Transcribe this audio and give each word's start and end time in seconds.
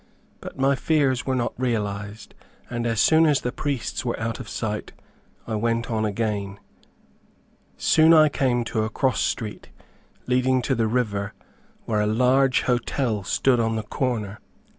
But 0.39 0.57
my 0.57 0.73
fears 0.73 1.27
were 1.27 1.35
not 1.35 1.53
realized, 1.59 2.33
and 2.71 2.87
as 2.87 2.99
soon 2.99 3.27
as 3.27 3.41
the 3.41 3.51
priests 3.51 4.03
were 4.03 4.19
out 4.19 4.39
of 4.39 4.49
sight, 4.49 4.93
I 5.45 5.53
went 5.53 5.91
on 5.91 6.05
again. 6.05 6.59
Soon 7.77 8.11
I 8.11 8.27
came 8.27 8.63
to 8.63 8.81
a 8.81 8.89
cross 8.89 9.19
street, 9.21 9.69
leading 10.25 10.63
to 10.63 10.73
the 10.73 10.87
river, 10.87 11.35
where 11.85 12.01
a 12.01 12.07
large 12.07 12.61
hotel 12.63 13.21
stood 13.23 13.59
on 13.59 13.75
the 13.75 13.83
corner. 13.83 14.39